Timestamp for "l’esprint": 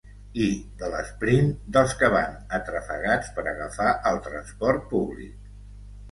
0.91-1.51